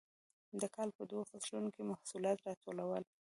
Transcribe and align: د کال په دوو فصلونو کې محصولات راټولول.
د 0.61 0.63
کال 0.75 0.89
په 0.97 1.03
دوو 1.09 1.29
فصلونو 1.31 1.69
کې 1.75 1.81
محصولات 1.91 2.37
راټولول. 2.47 3.03